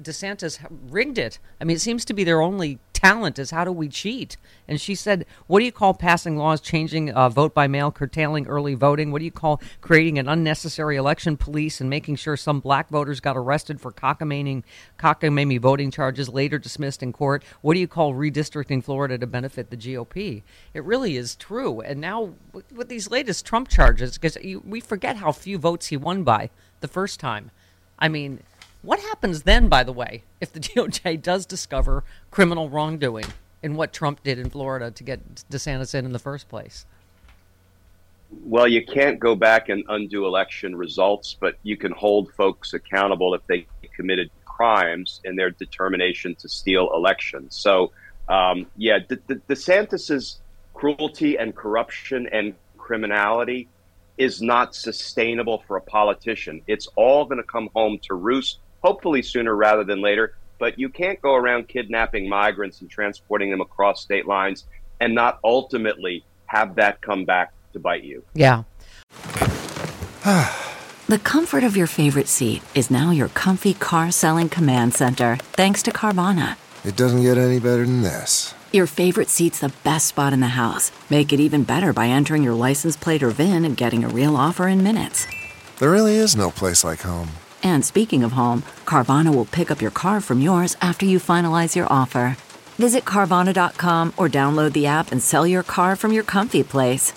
DeSantis 0.04 0.60
rigged 0.90 1.18
it. 1.18 1.40
I 1.62 1.64
mean, 1.64 1.78
it 1.78 1.80
seems 1.80 2.04
to 2.06 2.14
be 2.14 2.26
their 2.26 2.42
only 2.42 2.80
talent 2.96 3.38
is 3.38 3.52
how 3.52 3.64
do 3.64 3.72
we 3.72 3.88
cheat? 3.88 4.38
And 4.68 4.82
she 4.82 4.96
said, 4.96 5.26
what 5.46 5.60
do 5.60 5.66
you 5.66 5.72
call 5.72 5.94
passing 5.94 6.38
laws 6.38 6.62
changing 6.62 7.12
uh, 7.12 7.30
vote 7.30 7.54
by 7.54 7.68
mail, 7.68 7.92
curtailing 7.92 8.48
early 8.48 8.74
voting? 8.74 9.12
What 9.12 9.20
do 9.20 9.26
you 9.26 9.32
call 9.32 9.62
creating 9.82 10.18
an 10.18 10.28
unnecessary 10.28 10.96
election 10.96 11.38
police 11.38 11.80
and 11.80 11.90
making 11.90 12.16
sure 12.16 12.36
some 12.38 12.62
black 12.62 12.90
voters 12.90 13.20
got 13.20 13.38
arrested 13.38 13.80
for 13.80 13.92
cockamamie, 13.92 14.64
cockamamie 14.98 15.60
voting 15.60 15.92
charges 15.92 16.30
later 16.30 16.58
dismissed 16.58 17.04
in 17.04 17.14
court? 17.14 17.44
What 17.62 17.76
do 17.76 17.80
you 17.80 17.88
call 17.88 18.14
redistricting 18.14 18.84
Florida 18.84 19.18
to 19.18 19.28
benefit 19.28 19.70
the 19.70 19.78
GOP? 19.78 20.42
It 20.74 20.84
really 20.84 21.18
is 21.18 21.36
true. 21.36 21.82
And 21.82 22.02
now 22.02 22.34
with 22.74 22.90
these 22.90 23.12
latest 23.12 23.46
Trump 23.46 23.68
charges, 23.68 24.18
because 24.18 24.38
we 24.64 24.80
forget 24.80 25.18
how 25.18 25.32
few 25.32 25.58
votes 25.58 25.88
he 25.88 25.98
won 25.98 26.24
by 26.24 26.50
the 26.80 26.88
first 26.88 27.20
time. 27.20 27.52
I 28.00 28.10
mean, 28.10 28.42
what 28.86 29.00
happens 29.00 29.44
then, 29.44 29.68
by 29.68 29.84
the 29.84 29.92
way, 29.92 30.24
if 30.40 30.54
the 30.54 30.60
DOJ 30.62 31.22
does 31.22 31.46
discover 31.46 32.04
criminal 32.32 32.70
wrongdoing 32.70 33.26
in 33.64 33.76
what 33.76 33.92
Trump 33.92 34.24
did 34.24 34.38
in 34.38 34.50
Florida 34.50 34.92
to 34.92 35.04
get 35.04 35.44
DeSantis 35.50 35.96
in 35.96 36.06
in 36.06 36.12
the 36.12 36.20
first 36.20 36.48
place? 36.48 36.86
Well, 38.44 38.68
you 38.68 38.86
can't 38.86 39.20
go 39.20 39.36
back 39.36 39.70
and 39.70 39.84
undo 39.88 40.26
election 40.26 40.76
results, 40.76 41.36
but 41.40 41.56
you 41.64 41.78
can 41.78 41.92
hold 41.92 42.32
folks 42.34 42.74
accountable 42.74 43.34
if 43.34 43.46
they 43.48 43.66
committed 43.96 44.30
crimes 44.46 45.22
in 45.24 45.36
their 45.36 45.52
determination 45.52 46.36
to 46.36 46.50
steal 46.50 46.92
elections. 46.94 47.56
So, 47.56 47.92
um, 48.28 48.68
yeah, 48.78 49.00
De- 49.00 49.16
De- 49.16 49.36
DeSantis's 49.36 50.42
cruelty 50.74 51.38
and 51.38 51.56
corruption 51.56 52.28
and 52.32 52.54
criminality 52.78 53.68
is 54.18 54.42
not 54.42 54.76
sustainable 54.76 55.64
for 55.68 55.78
a 55.78 55.82
politician. 55.82 56.62
It's 56.68 56.88
all 56.96 57.26
going 57.26 57.38
to 57.38 57.48
come 57.48 57.70
home 57.76 58.00
to 58.04 58.14
roost 58.14 58.60
hopefully 58.86 59.24
sooner 59.24 59.56
rather 59.56 59.84
than 59.84 60.00
later. 60.00 60.36
But 60.60 60.78
you 60.78 60.90
can't 60.90 61.20
go 61.22 61.34
around 61.34 61.68
kidnapping 61.68 62.30
migrants 62.30 62.82
and 62.82 62.90
transporting 62.90 63.50
them 63.50 63.60
across 63.60 64.02
state 64.02 64.28
lines 64.28 64.66
and 65.02 65.16
not 65.16 65.40
ultimately 65.44 66.24
have 66.46 66.76
that 66.76 67.02
come 67.02 67.26
back 67.26 67.52
to 67.74 67.80
bite 67.80 68.04
you. 68.04 68.24
Yeah. 68.34 68.64
the 71.08 71.20
comfort 71.24 71.64
of 71.64 71.76
your 71.76 71.88
favorite 71.88 72.28
seat 72.28 72.62
is 72.76 72.92
now 72.92 73.10
your 73.12 73.30
comfy 73.30 73.74
car 73.74 74.12
selling 74.12 74.50
command 74.50 74.94
center, 74.94 75.38
thanks 75.54 75.82
to 75.84 75.92
Carvana. 75.92 76.56
It 76.86 76.96
doesn't 76.96 77.24
get 77.24 77.38
any 77.38 77.60
better 77.60 77.86
than 77.86 78.04
this. 78.04 78.54
Your 78.72 78.86
favorite 78.86 79.30
seat's 79.30 79.60
the 79.60 79.74
best 79.84 80.08
spot 80.08 80.32
in 80.32 80.42
the 80.42 80.48
house. 80.64 80.92
Make 81.10 81.34
it 81.34 81.40
even 81.40 81.64
better 81.64 81.92
by 81.92 82.08
entering 82.08 82.44
your 82.44 82.54
license 82.54 82.96
plate 82.96 83.24
or 83.24 83.32
VIN 83.32 83.66
and 83.66 83.76
getting 83.76 84.04
a 84.04 84.10
real 84.10 84.38
offer 84.38 84.68
in 84.68 84.84
minutes. 84.84 85.26
There 85.80 85.92
really 85.92 86.16
is 86.16 86.36
no 86.36 86.52
place 86.52 86.84
like 86.84 87.02
home. 87.02 87.30
And 87.66 87.84
speaking 87.84 88.24
of 88.24 88.34
home, 88.34 88.62
Carvana 88.86 89.34
will 89.34 89.46
pick 89.46 89.72
up 89.72 89.82
your 89.82 89.92
car 89.92 90.22
from 90.22 90.40
yours 90.40 90.78
after 90.82 91.06
you 91.06 91.20
finalize 91.20 91.76
your 91.76 91.92
offer. 91.92 92.38
Visit 92.78 93.06
Carvana.com 93.06 94.14
or 94.18 94.30
download 94.30 94.74
the 94.74 94.86
app 94.86 95.12
and 95.12 95.22
sell 95.22 95.48
your 95.48 95.64
car 95.64 95.96
from 95.96 96.12
your 96.14 96.24
comfy 96.24 96.62
place. 96.62 97.12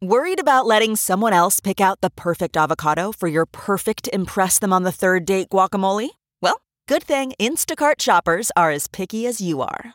Worried 0.00 0.40
about 0.40 0.66
letting 0.66 0.96
someone 0.96 1.34
else 1.34 1.60
pick 1.60 1.80
out 1.80 2.00
the 2.00 2.10
perfect 2.10 2.56
avocado 2.56 3.12
for 3.12 3.28
your 3.28 3.46
perfect 3.46 4.08
Impress 4.12 4.58
Them 4.58 4.72
on 4.72 4.82
the 4.82 4.90
Third 4.92 5.26
Date 5.26 5.50
guacamole? 5.50 6.08
Well, 6.40 6.62
good 6.88 7.02
thing 7.02 7.34
Instacart 7.38 8.00
shoppers 8.00 8.50
are 8.56 8.70
as 8.70 8.88
picky 8.88 9.26
as 9.26 9.42
you 9.42 9.60
are. 9.60 9.94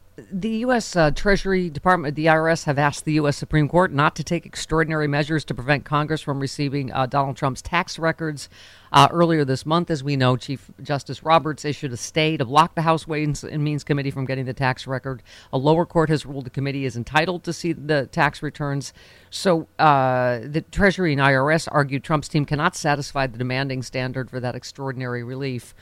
the 0.31 0.49
U.S. 0.59 0.95
Uh, 0.95 1.11
Treasury 1.11 1.69
Department, 1.69 2.15
the 2.15 2.25
IRS, 2.25 2.65
have 2.65 2.77
asked 2.77 3.05
the 3.05 3.13
U.S. 3.13 3.37
Supreme 3.37 3.67
Court 3.67 3.91
not 3.91 4.15
to 4.15 4.23
take 4.23 4.45
extraordinary 4.45 5.07
measures 5.07 5.45
to 5.45 5.53
prevent 5.53 5.85
Congress 5.85 6.21
from 6.21 6.39
receiving 6.39 6.91
uh, 6.91 7.05
Donald 7.05 7.37
Trump's 7.37 7.61
tax 7.61 7.97
records. 7.97 8.49
Uh, 8.91 9.07
earlier 9.11 9.45
this 9.45 9.65
month, 9.65 9.89
as 9.89 10.03
we 10.03 10.15
know, 10.17 10.35
Chief 10.35 10.69
Justice 10.81 11.23
Roberts 11.23 11.63
issued 11.63 11.93
a 11.93 11.97
stay 11.97 12.35
to 12.35 12.43
block 12.43 12.75
the 12.75 12.81
House 12.81 13.07
Ways 13.07 13.43
and 13.43 13.63
Means 13.63 13.83
Committee 13.83 14.11
from 14.11 14.25
getting 14.25 14.45
the 14.45 14.53
tax 14.53 14.85
record. 14.85 15.23
A 15.53 15.57
lower 15.57 15.85
court 15.85 16.09
has 16.09 16.25
ruled 16.25 16.45
the 16.45 16.49
committee 16.49 16.85
is 16.85 16.97
entitled 16.97 17.43
to 17.45 17.53
see 17.53 17.71
the 17.71 18.07
tax 18.07 18.43
returns. 18.43 18.91
So 19.29 19.67
uh, 19.79 20.39
the 20.43 20.65
Treasury 20.71 21.13
and 21.13 21.21
IRS 21.21 21.69
argued 21.71 22.03
Trump's 22.03 22.27
team 22.27 22.45
cannot 22.45 22.75
satisfy 22.75 23.27
the 23.27 23.37
demanding 23.37 23.81
standard 23.81 24.29
for 24.29 24.39
that 24.41 24.55
extraordinary 24.55 25.23
relief. 25.23 25.73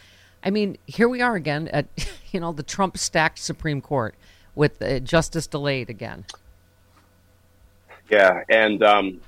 I 0.43 0.49
mean, 0.49 0.77
here 0.87 1.09
we 1.09 1.21
are 1.21 1.35
again 1.35 1.67
at 1.69 1.87
you 2.31 2.39
know 2.39 2.51
the 2.51 2.63
Trump 2.63 2.97
stacked 2.97 3.39
Supreme 3.39 3.81
Court 3.81 4.15
with 4.55 4.81
uh, 4.81 4.99
justice 4.99 5.47
delayed 5.47 5.89
again. 5.89 6.25
Yeah, 8.09 8.43
and 8.49 8.81
um, 8.81 9.21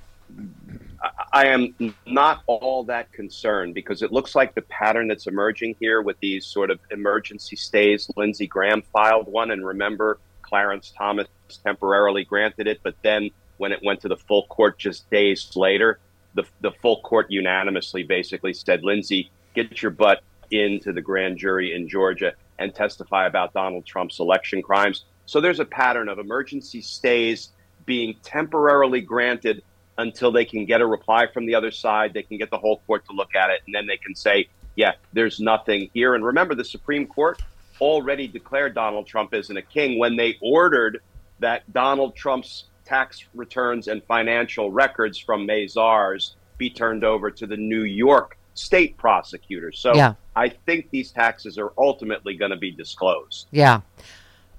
I 1.34 1.48
am 1.48 1.76
not 2.06 2.44
all 2.48 2.84
that 2.86 3.12
concerned 3.12 3.74
because 3.76 4.02
it 4.02 4.12
looks 4.12 4.36
like 4.36 4.56
the 4.56 4.64
pattern 4.64 5.08
that's 5.08 5.28
emerging 5.28 5.76
here 5.80 6.02
with 6.02 6.20
these 6.20 6.46
sort 6.46 6.72
of 6.72 6.80
emergency 6.90 7.56
stays. 7.56 8.10
Lindsey 8.16 8.48
Graham 8.48 8.82
filed 8.82 9.28
one, 9.28 9.52
and 9.52 9.66
remember, 9.66 10.20
Clarence 10.42 10.94
Thomas 10.98 11.28
temporarily 11.64 12.26
granted 12.26 12.68
it, 12.68 12.80
but 12.84 12.96
then 13.02 13.30
when 13.58 13.72
it 13.72 13.80
went 13.84 14.02
to 14.02 14.08
the 14.08 14.18
full 14.18 14.48
court 14.48 14.78
just 14.78 15.10
days 15.10 15.56
later, 15.56 16.00
the, 16.34 16.44
the 16.62 16.72
full 16.82 17.02
court 17.02 17.30
unanimously 17.30 18.04
basically 18.04 18.54
said, 18.54 18.84
Lindsey, 18.84 19.30
get 19.54 19.82
your 19.82 19.92
butt 19.92 20.24
into 20.52 20.94
the 20.94 21.02
grand 21.02 21.38
jury 21.38 21.74
in 21.74 21.88
Georgia 21.88 22.34
and 22.60 22.74
testify 22.74 23.28
about 23.28 23.54
Donald 23.54 23.86
Trump's 23.86 24.20
election 24.20 24.62
crimes. 24.62 25.06
So 25.26 25.42
there's 25.42 25.60
a 25.60 25.66
pattern 25.66 26.10
of 26.10 26.20
emergency 26.20 26.82
stays 26.82 27.50
being 27.86 28.16
temporarily 28.24 29.02
granted 29.02 29.64
until 29.98 30.32
they 30.32 30.46
can 30.46 30.66
get 30.66 30.82
a 30.82 30.86
reply 30.86 31.28
from 31.28 31.46
the 31.46 31.56
other 31.56 31.72
side. 31.72 32.14
They 32.14 32.24
can 32.24 32.38
get 32.38 32.50
the 32.50 32.58
whole 32.58 32.82
court 32.88 33.06
to 33.06 33.14
look 33.14 33.36
at 33.36 33.50
it, 33.50 33.62
and 33.66 33.74
then 33.74 33.88
they 33.88 33.98
can 33.98 34.16
say, 34.16 34.48
yeah, 34.76 34.94
there's 35.14 35.40
nothing 35.40 35.90
here. 35.94 36.16
And 36.16 36.26
remember, 36.26 36.56
the 36.56 36.66
Supreme 36.66 37.08
Court 37.08 37.42
already 37.80 38.28
declared 38.28 38.76
Donald 38.76 39.08
Trump 39.08 39.34
isn't 39.34 39.56
a 39.56 39.62
king 39.62 40.00
when 40.00 40.16
they 40.16 40.38
ordered 40.42 41.02
that 41.40 41.72
Donald 41.74 42.16
Trump's 42.16 42.66
tax 42.86 43.26
returns 43.34 43.88
and 43.88 44.04
financial 44.04 44.72
records 44.72 45.18
from 45.18 45.48
Mazars 45.48 46.36
be 46.58 46.70
turned 46.70 47.04
over 47.04 47.32
to 47.32 47.48
the 47.48 47.58
New 47.58 47.84
York 47.84 48.38
state 48.54 48.98
prosecutors. 48.98 49.80
So 49.80 49.96
Yeah. 49.96 50.14
I 50.36 50.50
think 50.50 50.90
these 50.92 51.12
taxes 51.12 51.58
are 51.58 51.74
ultimately 51.78 52.36
going 52.36 52.52
to 52.52 52.58
be 52.58 52.72
disclosed. 52.72 53.48
Yeah. 53.52 53.82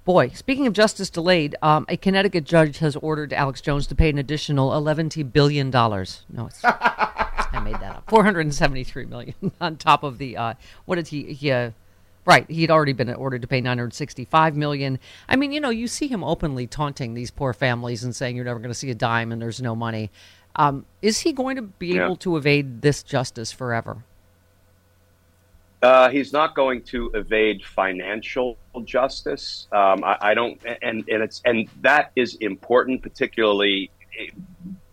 Boy, 0.04 0.28
speaking 0.30 0.66
of 0.66 0.72
justice 0.72 1.10
delayed, 1.10 1.54
um, 1.62 1.86
a 1.88 1.96
Connecticut 1.96 2.44
judge 2.44 2.78
has 2.78 2.96
ordered 2.96 3.32
Alex 3.32 3.60
Jones 3.60 3.86
to 3.86 3.94
pay 3.94 4.10
an 4.10 4.18
additional 4.18 4.70
$11 4.70 5.32
billion. 5.32 5.70
No, 5.70 6.46
it's, 6.46 6.60
I 6.64 7.60
made 7.62 7.74
that 7.76 7.96
up. 7.96 8.10
473 8.10 9.06
million 9.06 9.34
on 9.60 9.76
top 9.76 10.02
of 10.02 10.18
the, 10.18 10.36
uh, 10.36 10.54
what 10.86 10.96
did 10.96 11.08
he, 11.08 11.32
he 11.32 11.52
uh, 11.52 11.70
right, 12.26 12.50
he 12.50 12.62
had 12.62 12.70
already 12.70 12.92
been 12.92 13.14
ordered 13.14 13.42
to 13.42 13.48
pay 13.48 13.60
965 13.60 14.56
million. 14.56 14.98
I 15.28 15.36
mean, 15.36 15.52
you 15.52 15.60
know, 15.60 15.70
you 15.70 15.86
see 15.86 16.08
him 16.08 16.24
openly 16.24 16.66
taunting 16.66 17.14
these 17.14 17.30
poor 17.30 17.52
families 17.52 18.02
and 18.02 18.14
saying 18.14 18.34
you're 18.34 18.44
never 18.44 18.58
going 18.58 18.70
to 18.70 18.74
see 18.74 18.90
a 18.90 18.94
dime 18.96 19.30
and 19.30 19.40
there's 19.40 19.62
no 19.62 19.76
money. 19.76 20.10
Um, 20.56 20.84
is 21.00 21.20
he 21.20 21.32
going 21.32 21.56
to 21.56 21.62
be 21.62 21.94
Yeah. 21.94 22.06
able 22.06 22.16
to 22.16 22.36
evade 22.36 22.82
this 22.82 23.02
justice 23.04 23.52
forever? 23.52 24.04
Uh, 25.82 26.08
he's 26.10 26.32
not 26.32 26.54
going 26.54 26.80
to 26.80 27.10
evade 27.14 27.64
financial 27.64 28.56
justice. 28.84 29.66
Um, 29.72 30.04
I, 30.04 30.16
I 30.20 30.34
don't, 30.34 30.60
and 30.80 31.04
and 31.08 31.22
it's 31.22 31.42
and 31.44 31.68
that 31.80 32.12
is 32.14 32.36
important, 32.36 33.02
particularly 33.02 33.90
eh, 34.18 34.30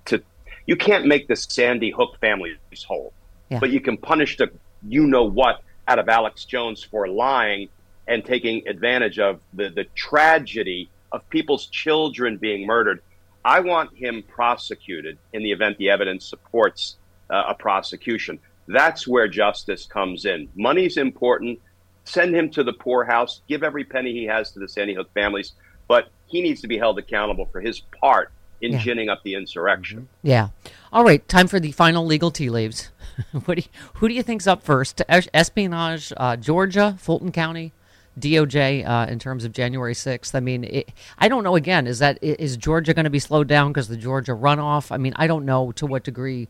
to 0.06 0.24
you 0.66 0.76
can't 0.76 1.06
make 1.06 1.28
the 1.28 1.36
Sandy 1.36 1.92
Hook 1.92 2.18
families 2.20 2.58
whole, 2.88 3.14
Yeah. 3.50 3.60
but 3.60 3.70
you 3.70 3.80
can 3.82 3.98
punish 3.98 4.38
the 4.38 4.52
you 4.88 5.06
know 5.06 5.26
what 5.26 5.62
out 5.88 6.00
of 6.00 6.10
Alex 6.10 6.46
Jones 6.46 6.84
for 6.84 7.08
lying 7.08 7.70
and 8.08 8.26
taking 8.26 8.68
advantage 8.68 9.20
of 9.20 9.42
the 9.54 9.70
the 9.70 9.84
tragedy 9.96 10.90
of 11.12 11.28
people's 11.30 11.68
children 11.68 12.38
being 12.38 12.66
murdered. 12.66 13.02
I 13.46 13.60
want 13.60 13.96
him 13.96 14.24
prosecuted 14.28 15.20
in 15.34 15.44
the 15.44 15.52
event 15.52 15.78
the 15.78 15.92
evidence 15.92 16.26
supports 16.26 16.98
uh, 17.30 17.44
a 17.50 17.54
prosecution. 17.54 18.40
That's 18.72 19.08
where 19.08 19.28
justice 19.28 19.86
comes 19.88 20.26
in. 20.26 20.48
Money's 20.56 20.98
important. 20.98 21.60
Send 22.06 22.36
him 22.36 22.50
to 22.52 22.64
the 22.64 22.74
poorhouse. 22.74 23.42
Give 23.50 23.64
every 23.64 23.84
penny 23.84 24.14
he 24.14 24.26
has 24.26 24.52
to 24.52 24.60
the 24.60 24.68
Sandy 24.70 24.94
Hook 24.94 25.10
families. 25.14 25.54
But 25.88 26.10
he 26.28 26.42
needs 26.42 26.62
to 26.62 26.68
be 26.68 26.78
held 26.78 27.00
accountable 27.00 27.48
for 27.52 27.60
his 27.62 27.80
part 28.00 28.32
in 28.62 28.74
Yeah. 28.74 28.80
ginning 28.80 29.10
up 29.10 29.24
the 29.24 29.34
insurrection. 29.36 30.08
Yeah. 30.22 30.50
All 30.94 31.04
right. 31.04 31.28
Time 31.28 31.48
for 31.48 31.60
the 31.60 31.72
final 31.72 32.06
legal 32.06 32.30
tea 32.30 32.50
leaves. 32.52 32.90
what 33.46 33.56
do 33.56 33.62
you, 33.62 33.70
who 33.96 34.08
do 34.08 34.14
you 34.14 34.22
think's 34.24 34.46
up 34.48 34.62
first? 34.64 35.02
Es- 35.10 35.28
Espionage, 35.34 36.14
uh, 36.18 36.36
Georgia, 36.36 36.96
Fulton 37.00 37.32
County, 37.32 37.74
DOJ. 38.20 38.88
Uh, 38.88 39.08
in 39.10 39.18
terms 39.18 39.46
of 39.46 39.52
January 39.52 39.96
sixth, 39.96 40.36
I 40.36 40.42
mean, 40.42 40.64
it, 40.64 40.92
I 41.18 41.28
don't 41.28 41.44
know. 41.44 41.56
Again, 41.56 41.88
is 41.88 42.00
that 42.00 42.20
is 42.22 42.56
Georgia 42.58 42.94
going 42.94 43.06
to 43.06 43.10
be 43.10 43.20
slowed 43.20 43.48
down 43.48 43.72
because 43.72 43.88
the 43.88 43.98
Georgia 43.98 44.34
runoff? 44.34 44.92
I 44.92 44.98
mean, 44.98 45.14
I 45.16 45.26
don't 45.28 45.46
know 45.46 45.72
to 45.74 45.86
what 45.88 46.04
degree 46.04 46.48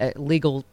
uh, 0.00 0.10
legal 0.16 0.64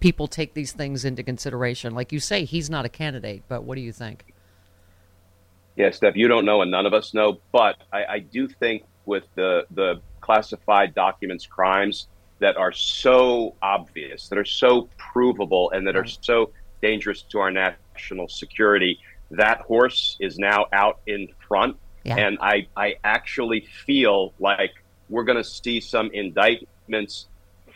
people 0.00 0.28
take 0.28 0.54
these 0.54 0.72
things 0.72 1.04
into 1.04 1.22
consideration. 1.22 1.94
Like 1.94 2.12
you 2.12 2.20
say, 2.20 2.44
he's 2.44 2.70
not 2.70 2.84
a 2.84 2.88
candidate, 2.88 3.42
but 3.48 3.64
what 3.64 3.74
do 3.74 3.80
you 3.80 3.92
think? 3.92 4.24
Yeah, 5.76 5.90
Steph, 5.90 6.16
you 6.16 6.28
don't 6.28 6.44
know, 6.44 6.62
and 6.62 6.70
none 6.70 6.86
of 6.86 6.94
us 6.94 7.14
know. 7.14 7.40
But 7.52 7.76
I, 7.92 8.04
I 8.04 8.18
do 8.18 8.48
think 8.48 8.84
with 9.06 9.24
the 9.34 9.66
the 9.70 10.00
classified 10.20 10.94
documents 10.94 11.46
crimes 11.46 12.08
that 12.40 12.56
are 12.56 12.72
so 12.72 13.54
obvious, 13.62 14.28
that 14.28 14.38
are 14.38 14.44
so 14.44 14.88
provable, 14.96 15.70
and 15.70 15.86
that 15.86 15.96
are 15.96 16.06
so 16.06 16.50
dangerous 16.82 17.22
to 17.22 17.38
our 17.38 17.50
national 17.50 18.28
security, 18.28 18.98
that 19.30 19.60
horse 19.62 20.16
is 20.20 20.38
now 20.38 20.66
out 20.72 21.00
in 21.06 21.28
front. 21.46 21.76
Yeah. 22.04 22.16
And 22.16 22.38
I, 22.40 22.66
I 22.76 22.94
actually 23.04 23.66
feel 23.86 24.32
like 24.38 24.70
we're 25.08 25.24
going 25.24 25.38
to 25.38 25.44
see 25.44 25.80
some 25.80 26.10
indictments 26.12 27.26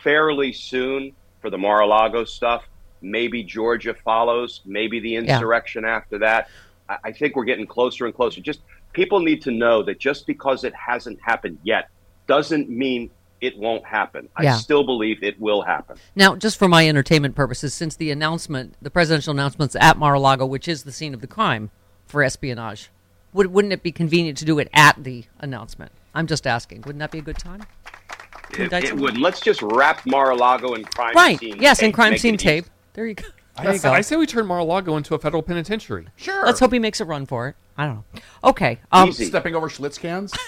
fairly 0.02 0.52
soon 0.52 1.12
for 1.42 1.50
the 1.50 1.58
Mar-a-Lago 1.58 2.24
stuff. 2.24 2.64
Maybe 3.02 3.42
Georgia 3.42 3.92
follows. 3.92 4.62
Maybe 4.64 5.00
the 5.00 5.16
insurrection 5.16 5.84
after 5.84 6.18
that. 6.20 6.48
I, 6.88 6.96
I 7.04 7.12
think 7.12 7.36
we're 7.36 7.44
getting 7.44 7.66
closer 7.66 8.06
and 8.06 8.14
closer. 8.14 8.40
Just 8.40 8.60
people 8.92 9.20
need 9.20 9.42
to 9.42 9.50
know 9.50 9.82
that 9.82 9.98
just 9.98 10.26
because 10.26 10.64
it 10.64 10.74
hasn't 10.74 11.20
happened 11.20 11.58
yet 11.64 11.90
doesn't 12.26 12.70
mean 12.70 13.10
it 13.40 13.58
won't 13.58 13.84
happen. 13.84 14.28
Yeah. 14.40 14.54
I 14.54 14.58
still 14.58 14.84
believe 14.84 15.22
it 15.22 15.38
will 15.40 15.62
happen. 15.62 15.96
Now, 16.14 16.36
just 16.36 16.56
for 16.56 16.68
my 16.68 16.88
entertainment 16.88 17.34
purposes, 17.34 17.74
since 17.74 17.96
the 17.96 18.12
announcement, 18.12 18.76
the 18.80 18.90
presidential 18.90 19.32
announcements 19.32 19.74
at 19.74 19.98
Mar-a-Lago, 19.98 20.46
which 20.46 20.68
is 20.68 20.84
the 20.84 20.92
scene 20.92 21.12
of 21.12 21.20
the 21.20 21.26
crime 21.26 21.70
for 22.06 22.22
espionage, 22.22 22.90
would, 23.32 23.48
wouldn't 23.48 23.72
it 23.72 23.82
be 23.82 23.90
convenient 23.90 24.38
to 24.38 24.44
do 24.44 24.60
it 24.60 24.68
at 24.72 25.02
the 25.02 25.24
announcement? 25.40 25.90
I'm 26.14 26.28
just 26.28 26.46
asking. 26.46 26.82
Wouldn't 26.82 27.00
that 27.00 27.10
be 27.10 27.18
a 27.18 27.22
good 27.22 27.38
time? 27.38 27.62
To 28.52 28.62
It, 28.64 28.72
it 28.72 28.88
someone? 28.88 29.02
would. 29.14 29.18
Let's 29.18 29.40
just 29.40 29.62
wrap 29.62 30.04
Mar-a-Lago 30.06 30.74
in 30.74 30.84
crime 30.84 31.14
Right. 31.14 31.38
scene. 31.38 31.56
Yes, 31.60 31.78
tape. 31.78 31.86
in 31.86 31.92
crime 31.92 32.10
Make 32.12 32.20
scene 32.20 32.34
it 32.34 32.40
easy. 32.42 32.44
tape. 32.62 32.66
There 32.94 33.06
you 33.06 33.14
go. 33.14 33.24
There 33.56 33.68
I 33.70 33.72
you 33.72 33.78
say, 33.78 33.88
go. 33.88 33.94
I 33.94 34.00
say 34.02 34.16
we 34.16 34.26
turn 34.26 34.46
Mar-a-Lago 34.46 34.96
into 34.96 35.14
a 35.14 35.18
federal 35.18 35.42
penitentiary. 35.42 36.06
Sure. 36.16 36.44
Let's 36.44 36.60
hope 36.60 36.72
he 36.72 36.78
makes 36.78 37.00
a 37.00 37.04
run 37.04 37.26
for 37.26 37.48
it. 37.48 37.56
I 37.76 37.86
don't 37.86 37.96
know. 37.96 38.04
Okay. 38.44 38.78
Um, 38.92 39.08
Easy. 39.10 39.24
Stepping 39.26 39.54
over 39.54 39.68
Schlitz 39.68 39.98
cans. 39.98 40.32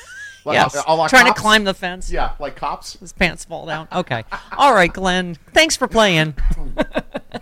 Like, 0.45 0.57
yes. 0.57 0.75
a 0.87 0.95
la 0.95 1.09
Trying 1.09 1.27
cops? 1.27 1.39
to 1.39 1.43
climb 1.43 1.65
the 1.65 1.75
fence. 1.75 2.11
Yeah, 2.11 2.33
like 2.39 2.57
cops. 2.57 2.99
His 2.99 3.13
pants 3.13 3.45
fall 3.45 3.67
down. 3.67 3.89
Okay. 3.93 4.25
All 4.57 4.75
right, 4.75 4.93
Glenn. 4.93 5.37
Thanks 5.53 5.77
for 5.77 5.89
playing. 5.89 6.35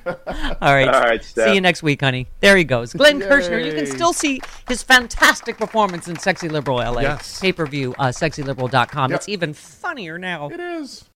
All 0.07 0.75
right. 0.75 0.89
All 0.89 1.01
right, 1.03 1.23
Steph. 1.23 1.49
See 1.49 1.55
you 1.55 1.61
next 1.61 1.83
week, 1.83 2.01
honey. 2.01 2.29
There 2.41 2.57
he 2.57 2.65
goes. 2.65 2.93
Glenn 2.93 3.21
Kirschner. 3.21 3.59
You 3.59 3.73
can 3.73 3.87
still 3.87 4.13
see 4.13 4.41
his 4.69 4.83
fantastic 4.83 5.59
performance 5.59 6.09
in 6.09 6.19
Sexy 6.19 6.49
Liberal 6.49 6.79
LA. 6.79 7.01
Yes. 7.03 7.41
Pay 7.41 7.53
per 7.53 7.67
view, 7.67 7.95
uh, 7.99 8.07
sexyliberal.com. 8.09 9.11
Yep. 9.11 9.19
It's 9.19 9.29
even 9.29 9.53
funnier 9.53 10.19
now. 10.19 10.49
It 10.49 10.61
is. 10.61 11.05